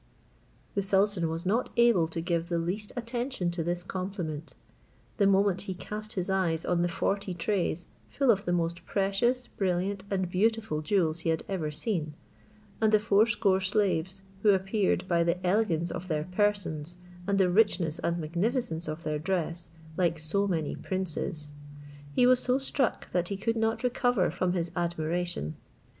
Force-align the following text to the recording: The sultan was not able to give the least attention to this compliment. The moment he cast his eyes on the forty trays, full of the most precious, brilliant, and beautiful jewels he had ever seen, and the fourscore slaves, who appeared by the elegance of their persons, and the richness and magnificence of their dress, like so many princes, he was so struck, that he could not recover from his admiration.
The 0.73 0.81
sultan 0.81 1.29
was 1.29 1.45
not 1.45 1.69
able 1.77 2.07
to 2.07 2.21
give 2.21 2.49
the 2.49 2.57
least 2.57 2.91
attention 2.97 3.51
to 3.51 3.63
this 3.63 3.83
compliment. 3.83 4.55
The 5.17 5.27
moment 5.27 5.61
he 5.69 5.75
cast 5.75 6.13
his 6.13 6.27
eyes 6.27 6.65
on 6.65 6.81
the 6.81 6.87
forty 6.89 7.35
trays, 7.35 7.87
full 8.09 8.31
of 8.31 8.45
the 8.45 8.51
most 8.51 8.83
precious, 8.87 9.45
brilliant, 9.45 10.03
and 10.09 10.27
beautiful 10.27 10.81
jewels 10.81 11.19
he 11.19 11.29
had 11.29 11.43
ever 11.47 11.69
seen, 11.69 12.15
and 12.81 12.91
the 12.91 12.99
fourscore 12.99 13.61
slaves, 13.61 14.23
who 14.41 14.49
appeared 14.49 15.07
by 15.07 15.23
the 15.23 15.37
elegance 15.45 15.91
of 15.91 16.07
their 16.07 16.23
persons, 16.23 16.97
and 17.27 17.37
the 17.37 17.51
richness 17.51 17.99
and 17.99 18.17
magnificence 18.17 18.87
of 18.87 19.03
their 19.03 19.19
dress, 19.19 19.69
like 19.97 20.17
so 20.17 20.47
many 20.47 20.75
princes, 20.75 21.51
he 22.11 22.25
was 22.25 22.39
so 22.39 22.57
struck, 22.57 23.11
that 23.11 23.27
he 23.27 23.37
could 23.37 23.55
not 23.55 23.83
recover 23.83 24.31
from 24.31 24.53
his 24.53 24.71
admiration. 24.75 25.57